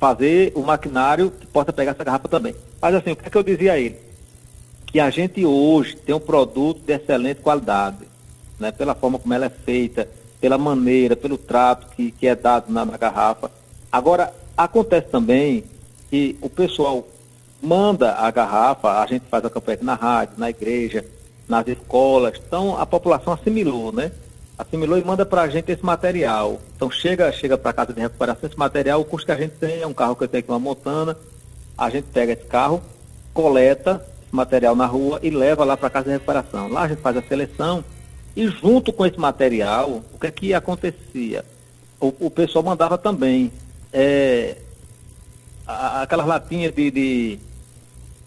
[0.00, 2.56] fazer o maquinário que possa pegar essa garrafa também.
[2.80, 3.96] Mas assim, o que é que eu dizia a ele?
[4.86, 8.11] Que a gente hoje tem um produto de excelente qualidade,
[8.62, 8.72] né?
[8.72, 10.08] pela forma como ela é feita,
[10.40, 13.50] pela maneira, pelo trato que, que é dado na, na garrafa.
[13.90, 15.64] Agora, acontece também
[16.08, 17.06] que o pessoal
[17.60, 21.04] manda a garrafa, a gente faz a campanha na rádio, na igreja,
[21.48, 22.40] nas escolas.
[22.44, 24.10] Então a população assimilou, né?
[24.58, 26.60] Assimilou e manda para a gente esse material.
[26.76, 29.80] Então chega, chega para casa de recuperação esse material, o custo que a gente tem
[29.80, 31.16] é um carro que eu tenho aqui, uma montana.
[31.76, 32.82] A gente pega esse carro,
[33.32, 36.68] coleta esse material na rua e leva lá para casa de recuperação.
[36.68, 37.84] Lá a gente faz a seleção
[38.36, 41.44] e junto com esse material, o que é que acontecia?
[42.00, 43.52] O, o pessoal mandava também
[43.92, 44.56] é,
[45.66, 47.38] aquelas latinhas de, de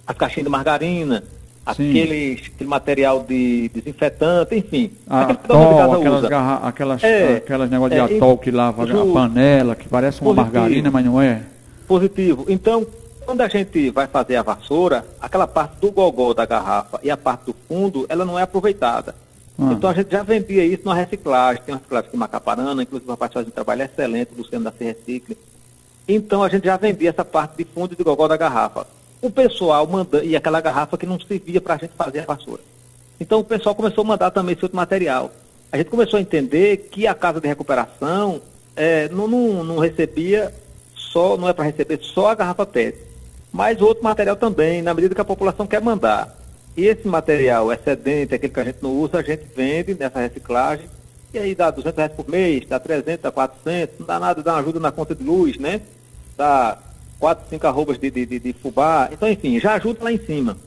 [0.06, 1.24] as caixinhas de margarina,
[1.66, 4.92] aquele, aquele material de desinfetante, enfim.
[5.08, 9.76] A atol, aquelas, garra, aquelas, é, aquelas negócios é, de atol que lava a panela,
[9.76, 11.42] que parece uma positivo, margarina, mas não é.
[11.88, 12.46] Positivo.
[12.48, 12.86] Então,
[13.26, 17.18] quando a gente vai fazer a vassoura, aquela parte do gogó da garrafa e a
[17.18, 19.16] parte do fundo, ela não é aproveitada.
[19.58, 19.72] Ah.
[19.72, 23.10] Então a gente já vendia isso na reciclagem, tem uma reciclagem aqui em Macaparana, inclusive
[23.10, 25.38] uma parte um trabalho excelente, o Luciano da C Recicle.
[26.08, 28.86] Então a gente já vendia essa parte de fundo de gogó da garrafa
[29.26, 32.62] o pessoal mandando, e aquela garrafa que não servia para a gente fazer a vassoura.
[33.20, 35.32] Então o pessoal começou a mandar também esse outro material.
[35.72, 38.42] A gente começou a entender que a casa de recuperação
[38.76, 40.54] é, não, não, não recebia
[40.96, 42.98] só, não é para receber só a garrafa PET,
[43.52, 46.36] mas outro material também, na medida que a população quer mandar.
[46.78, 50.88] E esse material excedente, aquele que a gente não usa, a gente vende nessa reciclagem,
[51.34, 54.54] e aí dá 200 reais por mês, dá 300, dá 400, não dá nada, dá
[54.54, 55.82] uma ajuda na conta de luz, né?
[56.38, 56.78] Dá
[57.20, 60.58] 4, 5 arrobas de, de, de, de fubá, então enfim, já ajuda lá em cima.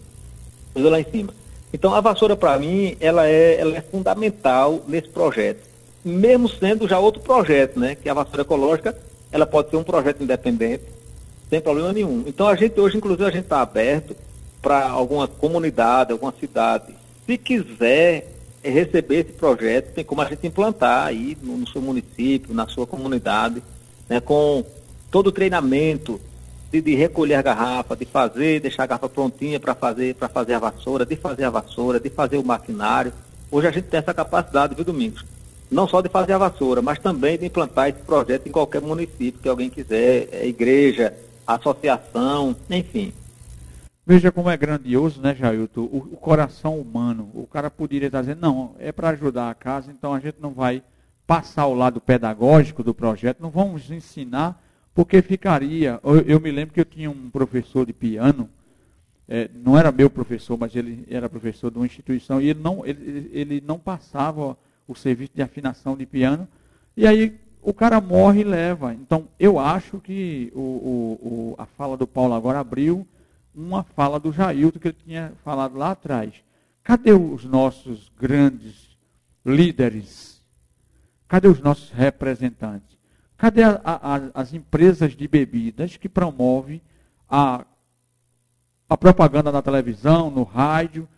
[0.74, 1.34] Ajuda lá em cima.
[1.72, 5.68] Então a vassoura para mim, ela é, ela é fundamental nesse projeto.
[6.02, 7.94] Mesmo sendo já outro projeto, né?
[7.94, 8.96] Que a vassoura ecológica,
[9.30, 10.84] ela pode ser um projeto independente,
[11.50, 12.24] sem problema nenhum.
[12.26, 14.16] Então a gente hoje, inclusive, a gente está aberto
[14.60, 16.94] para alguma comunidade, alguma cidade,
[17.26, 22.54] se quiser receber esse projeto, tem como a gente implantar aí no, no seu município,
[22.54, 23.62] na sua comunidade,
[24.08, 24.64] né, com
[25.10, 26.20] todo o treinamento
[26.70, 30.54] de, de, recolher a garrafa, de fazer, deixar a garrafa prontinha para fazer, para fazer
[30.54, 33.12] a vassoura, de fazer a vassoura, de fazer o maquinário.
[33.50, 35.24] Hoje a gente tem essa capacidade, viu, Domingos?
[35.70, 39.40] Não só de fazer a vassoura, mas também de implantar esse projeto em qualquer município
[39.40, 41.14] que alguém quiser, é, igreja,
[41.46, 43.12] associação, enfim.
[44.08, 45.82] Veja como é grandioso, né, Jailton?
[45.82, 47.30] O, o, coração humano.
[47.34, 50.54] O cara poderia estar dizendo, não, é para ajudar a casa, então a gente não
[50.54, 50.82] vai
[51.26, 56.00] passar o lado pedagógico do projeto, não vamos ensinar, porque ficaria.
[56.02, 58.48] Eu, eu me lembro que eu tinha um professor de piano,
[59.28, 62.86] é, não era meu professor, mas ele era professor de uma instituição, e ele não,
[62.86, 66.48] ele, ele não passava o serviço de afinação de piano,
[66.96, 68.94] e aí o cara morre e leva.
[68.94, 73.06] Então, eu acho que o, o, o, a fala do Paulo agora abriu
[73.54, 76.34] uma fala do Jailton que ele tinha falado lá atrás.
[76.82, 78.96] Cadê os nossos grandes
[79.44, 80.42] líderes?
[81.26, 82.96] Cadê os nossos representantes?
[83.36, 86.80] Cadê a, a, as empresas de bebidas que promovem
[87.28, 87.64] a,
[88.88, 91.08] a propaganda na televisão, no rádio?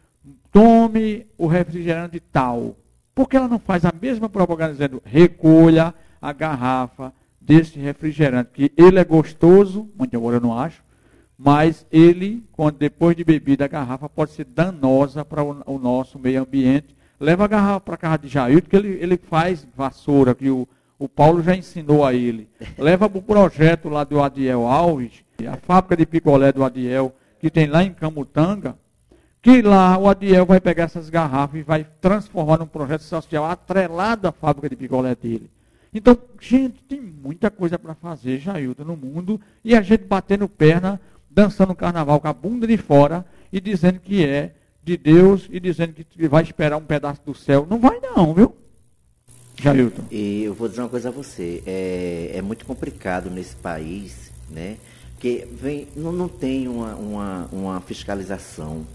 [0.53, 2.77] Tome o refrigerante tal.
[3.15, 8.73] Por que ela não faz a mesma propaganda dizendo recolha a garrafa desse refrigerante, que
[8.77, 10.83] ele é gostoso, muito embora eu não acho,
[11.43, 16.19] mas ele, quando depois de bebida a garrafa, pode ser danosa para o, o, nosso
[16.19, 16.95] meio ambiente.
[17.19, 20.69] Leva a garrafa para a casa de Jair, que ele, ele faz vassoura, que o,
[20.99, 22.47] o Paulo já ensinou a ele.
[22.77, 27.51] Leva para o projeto lá do Adiel Alves, a fábrica de picolé do Adiel, que
[27.51, 28.77] tem lá em Camutanga,
[29.41, 34.29] que lá o Adiel vai pegar essas garrafas e vai transformar num projeto social atrelado
[34.29, 35.51] à fábrica de picolé dele.
[35.93, 41.01] Então, gente, tem muita coisa para fazer, Jailton, no mundo, e a gente batendo perna
[41.31, 45.93] dançando carnaval com a bunda de fora e dizendo que é de Deus e dizendo
[45.93, 47.67] que vai esperar um pedaço do céu.
[47.69, 48.57] Não vai não, viu?
[49.57, 50.05] Jailton.
[50.11, 51.63] E eu vou dizer uma coisa a você.
[51.67, 54.79] É, é muito complicado nesse país, né?
[55.13, 58.87] Porque vem, não, não tem uma, uma, uma fiscalização.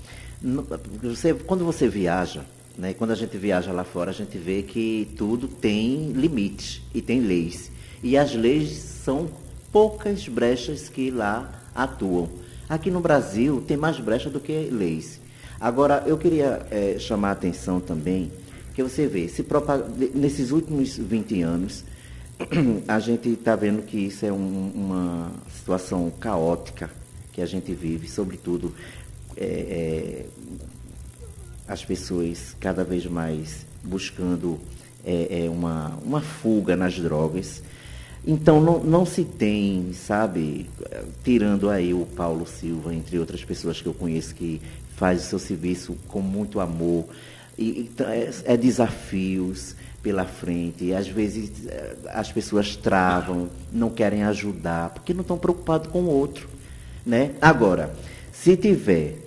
[1.04, 2.44] Você, quando você viaja,
[2.78, 7.02] né, quando a gente viaja lá fora, a gente vê que tudo tem limites e
[7.02, 7.72] tem leis.
[8.02, 9.30] E as leis são
[9.72, 12.30] poucas brechas que lá atuam.
[12.68, 15.20] Aqui no Brasil tem mais brecha do que leis.
[15.60, 18.32] Agora, eu queria é, chamar a atenção também,
[18.74, 19.46] que você vê, se
[20.14, 21.84] nesses últimos 20 anos,
[22.88, 26.90] a gente está vendo que isso é um, uma situação caótica
[27.32, 28.74] que a gente vive, sobretudo
[29.38, 30.26] é, é,
[31.68, 34.60] as pessoas cada vez mais buscando
[35.08, 37.62] é uma, uma fuga nas drogas.
[38.28, 40.68] Então não, não se tem, sabe,
[41.24, 44.60] tirando aí o Paulo Silva, entre outras pessoas que eu conheço que
[44.96, 47.06] faz o seu serviço com muito amor,
[47.58, 54.90] e, é, é desafios pela frente, às vezes é, as pessoas travam, não querem ajudar,
[54.90, 56.50] porque não estão preocupados com o outro.
[57.06, 57.32] Né?
[57.42, 57.94] Agora,
[58.32, 59.20] se tiver,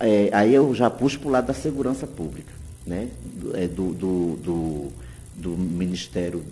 [0.00, 2.52] é, aí eu já puxo para o lado da segurança pública,
[2.86, 3.08] né?
[3.34, 4.92] do, do, do, do,
[5.36, 6.42] do Ministério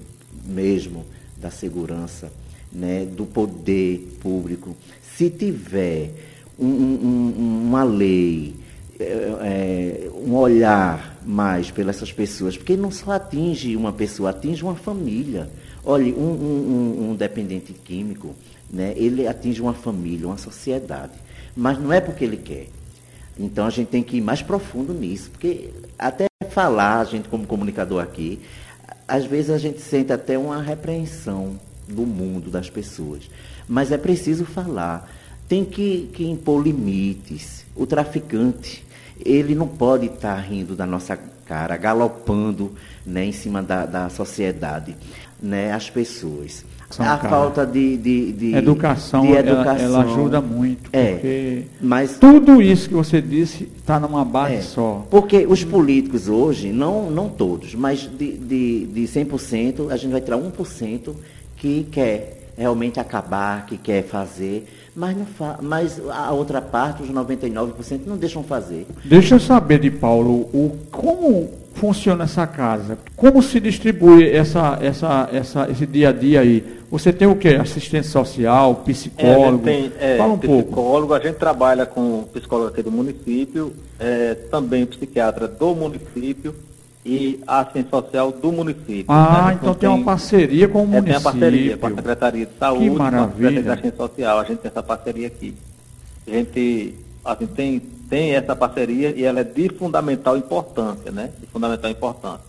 [0.44, 1.04] mesmo,
[1.44, 2.32] da segurança,
[2.72, 4.74] né, do poder público,
[5.14, 6.10] se tiver
[6.58, 8.54] um, um, uma lei,
[8.98, 14.62] é, é, um olhar mais pelas essas pessoas, porque não só atinge uma pessoa, atinge
[14.62, 15.50] uma família.
[15.84, 18.34] Olha, um, um, dependente químico,
[18.72, 21.12] né, ele atinge uma família, uma sociedade,
[21.54, 22.68] mas não é porque ele quer.
[23.38, 27.46] Então a gente tem que ir mais profundo nisso, porque até falar, a gente como
[27.46, 28.40] comunicador aqui,
[29.06, 33.28] às vezes a gente sente até uma repreensão do mundo, das pessoas.
[33.68, 35.10] Mas é preciso falar.
[35.48, 37.64] Tem que, que impor limites.
[37.76, 38.84] O traficante,
[39.24, 42.72] ele não pode estar rindo da nossa cara, galopando
[43.04, 44.96] né, em cima da, da sociedade,
[45.40, 46.64] né, as pessoas.
[46.98, 47.28] A cara.
[47.28, 49.84] falta de, de, de educação, de ela- educação.
[49.84, 51.62] Ela, ajuda muito, É.
[51.80, 55.06] Mas tudo isso que você disse está numa base É, só.
[55.10, 60.20] Porque os políticos hoje, não, não todos, mas de, de, de 100%, a gente vai
[60.20, 61.14] tirar 1%
[61.56, 67.10] que quer realmente acabar, que quer fazer, mas, não fa mas a outra parte, os
[67.10, 68.86] 99%, não deixam fazer.
[69.04, 72.96] Deixa eu saber de Paulo, o, como funciona essa casa?
[73.16, 76.64] Como se distribui essa, essa, essa, esse dia a dia aí?
[76.90, 77.48] Você tem o quê?
[77.60, 79.66] Assistente social, É, psicólogo?
[79.68, 80.62] gente tem é, Fala um pouco.
[80.64, 86.54] psicólogo, a gente trabalha com psicólogo aqui do município, é, também psiquiatra do município
[87.04, 89.04] e assistente social do município.
[89.08, 91.12] Ah, gente então não tem uma parceria com o É, município.
[91.12, 93.10] tem a parceria com a Secretaria de Saúde, com a.
[93.10, 95.54] Secretaria de Assistência Social, a gente tem essa parceria aqui.
[96.26, 101.30] A gente assim, tem, tem essa parceria e ela é de fundamental importância, né?
[101.40, 102.40] De fundamental importância.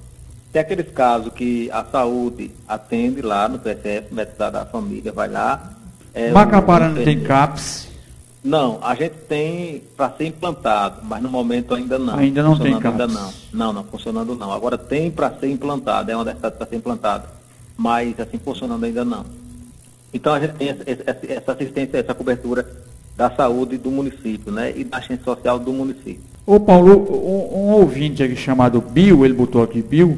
[0.51, 5.73] Tem aqueles casos que a saúde atende lá no PSF, médico da família vai lá.
[6.13, 7.89] é, Macaparana o tem CAPS,
[8.43, 12.17] Não, a gente tem para ser implantado, mas no momento ainda não.
[12.17, 13.13] Ainda não tem Funcionando Ainda CAPS.
[13.51, 13.65] não.
[13.65, 14.51] Não, não, funcionando não.
[14.53, 17.25] Agora tem para ser implantado, é uma das para ser implantada,
[17.75, 19.25] mas assim, funcionando ainda não.
[20.13, 22.65] Então a gente tem essa assistência, essa cobertura
[23.15, 24.73] da saúde do município, né?
[24.75, 26.19] E da assistência social do município.
[26.45, 30.17] Ô Paulo, um, um ouvinte aqui chamado Bill, ele botou aqui Bill,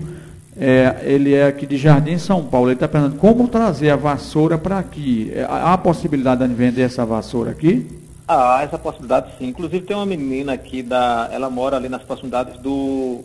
[0.60, 4.58] é, ele é aqui de Jardim São Paulo, ele está perguntando como trazer a vassoura
[4.58, 5.32] para aqui.
[5.34, 7.88] É, Há a possibilidade de vender essa vassoura aqui?
[8.28, 9.48] Ah, essa possibilidade sim.
[9.48, 11.30] Inclusive tem uma menina aqui da.
[11.32, 13.22] Ela mora ali nas proximidades do.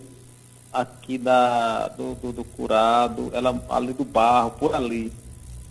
[0.72, 1.88] Aqui da.
[1.88, 5.12] do, do, do curado, ela ali do barro, por ali.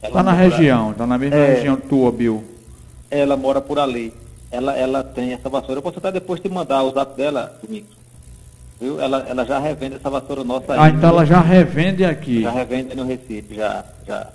[0.03, 1.53] Está na mora- região, está na mesma É.
[1.55, 2.43] região tua, Bill.
[3.11, 4.13] Ela mora por ali.
[4.49, 5.77] Ela, ela tem essa vassoura.
[5.79, 7.95] Eu posso até depois te mandar o zap dela, Domingos.
[8.79, 8.99] Viu?
[8.99, 10.79] Ela, ela já revende essa vassoura nossa aí.
[10.79, 12.41] Ah, então ela já revende aqui.
[12.41, 14.27] Já revende no Recife, já, já.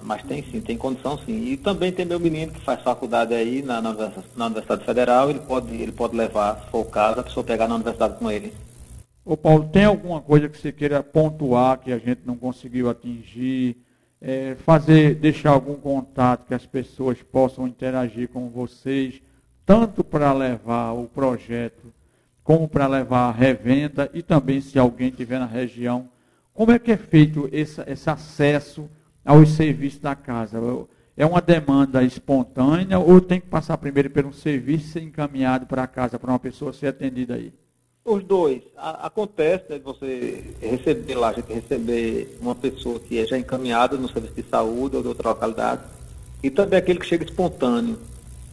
[0.00, 1.32] Mas tem sim, tem condição sim.
[1.32, 5.30] E também tem meu menino que faz faculdade aí na, na, Universidade- na Universidade Federal,
[5.30, 8.30] ele pode, ele pode levar, se for o caso, a pessoa pegar na universidade com
[8.30, 8.52] ele.
[9.24, 13.76] Ô Paulo, tem alguma coisa que você queira pontuar que a gente não conseguiu atingir?
[14.20, 19.20] É, fazer, deixar algum contato que as pessoas possam interagir com vocês,
[19.66, 21.92] tanto para levar o projeto,
[22.42, 26.08] como para levar a revenda e também se alguém estiver na região.
[26.52, 28.88] Como é que é feito esse, esse acesso
[29.24, 30.58] aos serviços da casa?
[31.16, 35.82] É uma demanda espontânea ou tem que passar primeiro por um serviço ser encaminhado para
[35.82, 37.52] a casa para uma pessoa ser atendida aí?
[38.04, 38.60] Os dois.
[38.76, 43.38] A- acontece né, de você receber lá, a gente receber uma pessoa que é já
[43.38, 45.80] encaminhada no serviço de saúde ou de outra localidade,
[46.42, 47.98] e também aquele que chega espontâneo.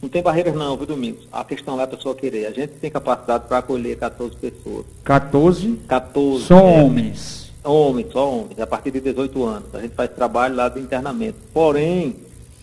[0.00, 1.28] Não tem barreiras não, viu, Domingos?
[1.30, 2.46] A questão lá é a pessoa querer.
[2.46, 4.84] A gente tem capacidade para acolher 14 pessoas.
[5.04, 6.44] 14 14.
[6.44, 7.52] Só é, homens.
[7.62, 9.72] Homens, só homens, a partir de 18 anos.
[9.74, 11.38] A gente faz trabalho lá de internamento.
[11.54, 12.16] Porém,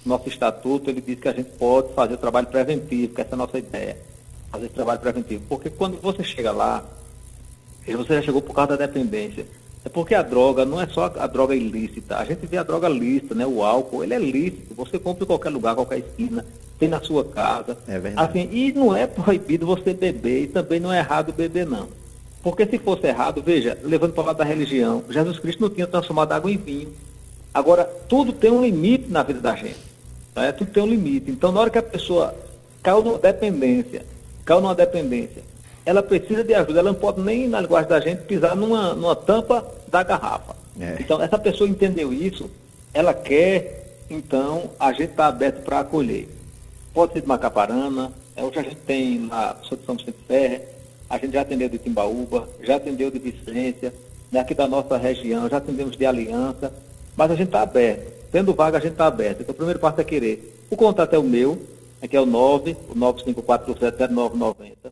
[0.05, 3.35] nosso estatuto, ele diz que a gente pode fazer o trabalho preventivo, que essa é
[3.35, 3.95] a nossa ideia.
[4.51, 5.43] Fazer esse trabalho preventivo.
[5.47, 6.83] Porque quando você chega lá,
[7.85, 9.45] você já chegou por causa da dependência.
[9.83, 12.17] É porque a droga não é só a droga ilícita.
[12.17, 13.45] A gente vê a droga lícita, né?
[13.45, 14.75] O álcool, ele é lícito.
[14.75, 16.45] Você compra em qualquer lugar, qualquer esquina,
[16.77, 17.77] tem na sua casa.
[17.87, 18.29] É verdade.
[18.29, 21.87] Assim, e não é proibido você beber, e também não é errado beber, não.
[22.43, 25.87] Porque se fosse errado, veja, levando para o lado da religião, Jesus Cristo não tinha
[25.87, 26.93] transformado água em vinho.
[27.53, 29.79] Agora, tudo tem um limite na vida da gente.
[30.35, 30.51] né?
[30.51, 31.31] Tudo tem um limite.
[31.31, 32.35] Então, na hora que a pessoa
[32.83, 34.05] caiu numa dependência,
[34.49, 35.43] caiu numa dependência,
[35.85, 36.79] ela precisa de ajuda.
[36.79, 40.55] Ela não pode nem, na linguagem da gente, pisar numa, numa tampa da garrafa.
[40.79, 40.97] É.
[40.99, 42.49] Então, essa pessoa entendeu isso,
[42.91, 46.27] ela quer, então, a gente está aberto para acolher.
[46.95, 50.61] Pode ser de Macaparana, é, hoje a gente tem lá, sou de São Vicente Ferre,
[51.07, 53.93] a gente já atendeu de Timbaúba, já atendeu de Vicência,
[54.31, 56.73] né, aqui da nossa região, já atendemos de Aliança,
[57.15, 58.11] mas a gente está aberto.
[58.31, 59.41] Tendo vaga, a gente está aberto.
[59.41, 60.55] Então, o primeiro passo é querer.
[60.71, 61.59] O contato é o meu,
[62.07, 64.91] que é o 9, o 95470990.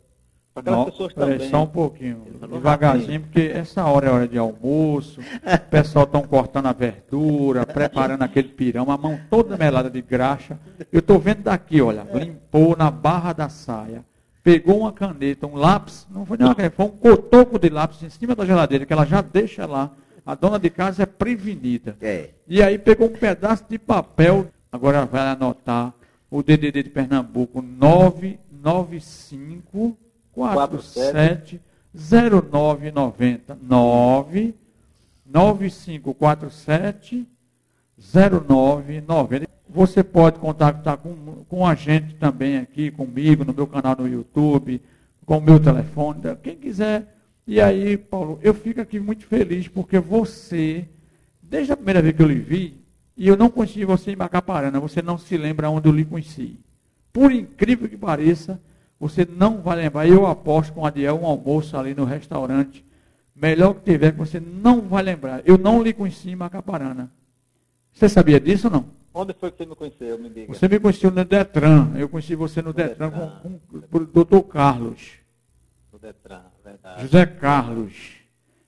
[0.54, 1.50] Para aquelas Não, pessoas peraí, também.
[1.50, 6.66] só um pouquinho, devagarzinho, porque essa hora é hora de almoço, o pessoal estão cortando
[6.66, 10.58] a verdura, preparando aquele pirão, a mão toda melada de graxa.
[10.92, 14.04] Eu estou vendo daqui, olha, limpou na barra da saia,
[14.44, 18.02] pegou uma caneta, um lápis, não foi nem uma caneta, foi um cotoco de lápis
[18.02, 19.92] em cima da geladeira, que ela já deixa lá.
[20.26, 21.96] A dona de casa é prevenida.
[22.02, 22.32] É.
[22.48, 25.94] E aí pegou um pedaço de papel, agora vai anotar
[26.30, 29.98] o DDD de Pernambuco 995
[30.34, 31.62] 47
[31.94, 34.54] 0990 9
[35.26, 37.26] 9547
[37.98, 39.48] 0990.
[39.70, 44.82] Você pode contactar com, com a gente também aqui, comigo, no meu canal no YouTube,
[45.26, 47.16] com o meu telefone, quem quiser.
[47.46, 50.88] E aí, Paulo, eu fico aqui muito feliz porque você,
[51.42, 52.77] desde a primeira vez que eu lhe vi,
[53.18, 56.60] E eu não conheci você em Macaparana, você não se lembra onde eu lhe conheci.
[57.12, 58.62] Por incrível que pareça,
[59.00, 60.08] você não vai lembrar.
[60.08, 62.86] Eu aposto com o Adiel um almoço ali no restaurante.
[63.36, 65.42] Melhor que tiver, que você não vai lembrar.
[65.46, 67.12] Eu não lhe conheci em Macaparana.
[67.92, 68.86] Você sabia disso ou não?
[69.14, 70.54] Onde foi que você me conheceu, me diga?
[70.54, 71.92] Você me conheceu no Detran.
[71.96, 73.40] Eu conheci você no, no Detran, Detran.
[73.42, 75.14] Com, com, o doutor Carlos.
[75.92, 77.02] No Detran, verdade.
[77.02, 78.18] José Carlos.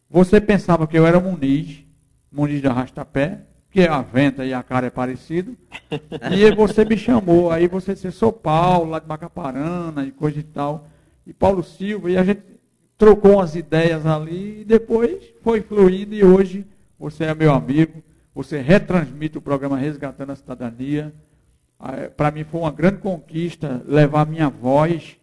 [0.10, 1.84] Você pensava que eu era Muniz,
[2.32, 3.46] Muniz de Arrastapé,
[3.80, 5.56] que a venta e a cara é parecido.
[6.32, 10.44] e você me chamou, aí você disse, sou Paulo, lá de Macaparana e coisa e
[10.44, 10.88] tal.
[11.26, 12.42] E Paulo Silva, e a gente
[12.98, 16.66] trocou umas ideias ali, e depois foi fluindo, e hoje
[17.00, 18.04] você é meu amigo
[18.40, 21.14] você retransmite o programa Resgatando a Cidadania.
[21.78, 25.18] Ah, é, Para mim foi uma grande conquista levar minha voz,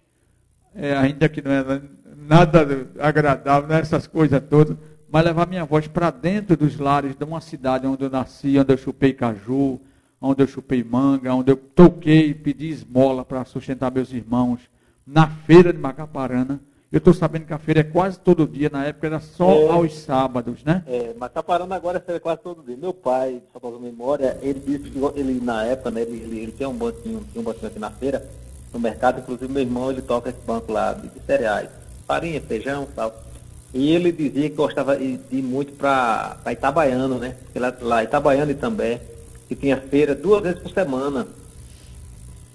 [0.74, 1.82] é, ainda que não era
[2.14, 4.76] nada agradável, não essas coisas todas,
[5.10, 8.72] mas levar minha voz para dentro dos lares de uma cidade onde eu nasci, onde
[8.72, 9.80] eu chupei caju,
[10.20, 14.60] onde eu chupei manga, onde eu toquei, pedi esmola para sustentar meus irmãos,
[15.06, 16.60] na feira de Macaparana.
[16.90, 19.68] Eu estou sabendo que a feira é quase todo dia, na época era só é,
[19.68, 20.84] aos sábados, né?
[20.86, 22.76] É, parando agora é quase todo dia.
[22.76, 26.52] Meu pai, só para memória, ele disse que ele, na época, né, ele, ele, ele
[26.52, 28.26] tem um banquinho, um banquinho aqui na feira,
[28.72, 31.68] no mercado, inclusive meu irmão, ele toca esse banco lá de, de cereais,
[32.06, 33.25] farinha, feijão tal.
[33.74, 37.36] E ele dizia que gostava de ir muito para Itabaiano, né?
[37.44, 39.00] Porque lá, lá Itabaiano e também,
[39.48, 41.26] que tinha feira duas vezes por semana.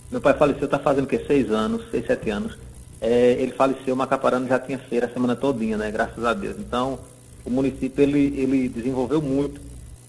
[0.10, 1.24] Meu pai faleceu, está fazendo o quê?
[1.26, 2.58] Seis anos, seis, sete anos
[3.02, 5.90] é, ele faleceu, Macaparana já tinha feira a semana todinha, né?
[5.90, 6.56] Graças a Deus.
[6.60, 7.00] Então,
[7.44, 9.60] o município ele, ele desenvolveu muito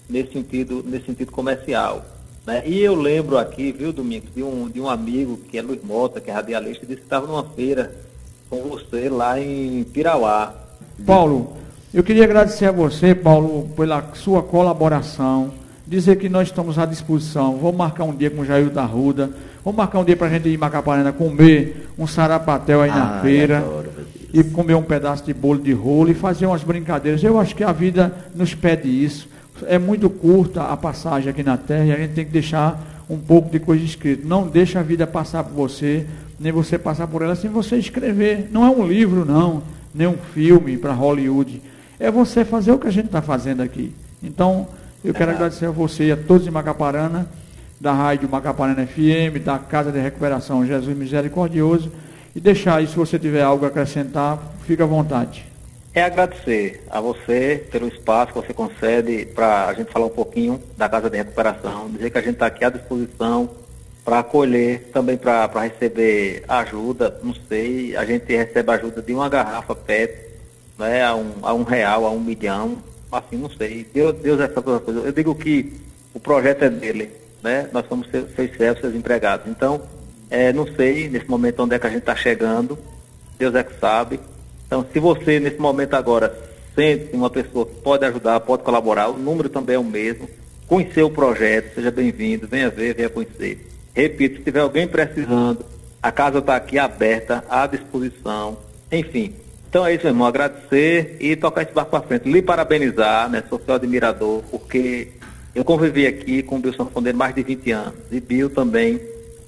[0.07, 2.05] nesse sentido, nesse sentido comercial.
[2.45, 2.61] Né?
[2.67, 6.21] E eu lembro aqui, viu, Domingos, de um, de um amigo que é Luiz Mota,
[6.21, 7.95] que é radialista, disse que estava numa feira
[8.47, 10.53] com você lá em Pirauá.
[11.05, 11.57] Paulo,
[11.93, 15.51] eu queria agradecer a você, Paulo, pela sua colaboração,
[15.87, 17.57] dizer que nós estamos à disposição.
[17.57, 19.31] Vou marcar um dia com o Jair da Ruda
[19.63, 23.21] Vamos marcar um dia para a gente ir em Macaparana comer um sarapatel aí na
[23.21, 23.59] feira.
[23.59, 23.93] Adoro,
[24.33, 27.23] e comer um pedaço de bolo de rolo e fazer umas brincadeiras.
[27.23, 29.29] Eu acho que a vida nos pede isso.
[29.67, 33.17] É muito curta a passagem aqui na Terra e a gente tem que deixar um
[33.17, 34.27] pouco de coisa escrita.
[34.27, 36.07] Não deixa a vida passar por você,
[36.39, 38.49] nem você passar por ela sem você escrever.
[38.51, 39.61] Não é um livro, não,
[39.93, 41.61] nem um filme para Hollywood.
[41.99, 43.93] É você fazer o que a gente está fazendo aqui.
[44.21, 44.67] Então,
[45.03, 47.27] eu quero agradecer a você e a todos de Macaparana
[47.79, 51.91] da Rádio Macaparana FM, da Casa de Recuperação Jesus Misericordioso.
[52.33, 55.45] E deixar aí, se você tiver algo a acrescentar, fica à vontade.
[55.93, 60.59] É agradecer a você pelo espaço que você concede para a gente falar um pouquinho
[60.77, 63.49] da Casa de Recuperação, dizer que a gente está aqui à disposição
[64.03, 69.73] para acolher, também para receber ajuda, não sei, a gente recebe ajuda de uma garrafa
[69.73, 70.13] PET,
[70.77, 72.77] né, a, um, a um real, a um milhão,
[73.11, 73.87] assim, não sei.
[73.93, 74.99] Deus, Deus é essa coisa.
[74.99, 75.73] Eu digo que
[76.13, 77.69] o projeto é dele, né?
[77.71, 79.47] Nós somos seus, seus servos, seus empregados.
[79.47, 79.81] Então,
[80.29, 82.77] é, não sei nesse momento onde é que a gente está chegando,
[83.37, 84.19] Deus é que sabe.
[84.65, 86.35] Então, se você nesse momento agora
[86.75, 90.27] sente uma pessoa que pode ajudar, pode colaborar, o número também é o mesmo.
[90.67, 93.72] Conhecer o projeto, seja bem-vindo, venha ver, venha conhecer.
[93.93, 95.65] Repito, se tiver alguém precisando,
[96.01, 98.57] a casa está aqui aberta, à disposição,
[98.91, 99.33] enfim.
[99.69, 102.29] Então é isso, meu irmão, agradecer e tocar esse barco para frente.
[102.29, 103.43] Lhe parabenizar, né?
[103.49, 105.09] Sou seu admirador, porque
[105.55, 107.95] eu convivi aqui com o Bill Sanfoneiro mais de 20 anos.
[108.11, 108.99] E Bill também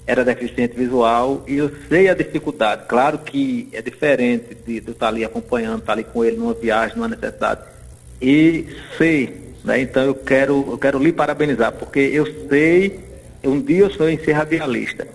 [0.06, 2.84] era deficiente visual e eu sei a dificuldade.
[2.86, 6.96] Claro que é diferente de, de estar ali acompanhando, estar ali com ele numa viagem,
[6.96, 7.62] numa necessidade.
[8.22, 8.66] E
[8.96, 9.80] sei, né?
[9.80, 13.00] Então eu quero, eu quero lhe parabenizar, porque eu sei,
[13.48, 15.06] um dia eu sonhei em ser radialista.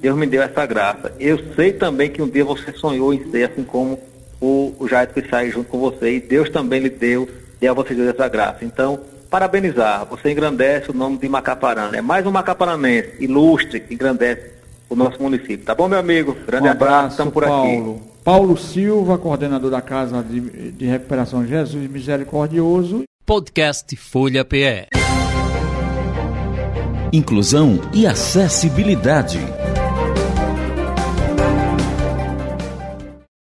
[0.00, 1.12] Deus me deu essa graça.
[1.18, 3.98] Eu sei também que um dia você sonhou em ser assim como
[4.40, 6.16] o, o Jair que sai junto com você.
[6.16, 7.28] E Deus também lhe deu,
[7.60, 8.64] deu a você essa graça.
[8.64, 10.06] Então, parabenizar.
[10.06, 11.96] Você engrandece o nome de Macaparana.
[11.96, 14.52] É mais um macaparanense ilustre que engrandece
[14.88, 15.64] o nosso município.
[15.64, 16.36] Tá bom, meu amigo?
[16.46, 17.96] Grande um abraço, estamos por Paulo.
[17.96, 18.08] aqui.
[18.24, 20.40] Paulo Silva, coordenador da Casa de,
[20.72, 23.04] de Recuperação Jesus Misericordioso.
[23.24, 24.97] Podcast Folha PE.
[27.10, 29.40] Inclusão e acessibilidade.